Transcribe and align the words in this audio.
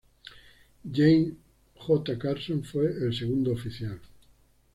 James 0.91 1.37
J. 1.75 2.17
Carson 2.17 2.63
fue 2.63 2.87
el 2.87 3.15
segundo 3.15 3.51
oficial. 3.53 4.01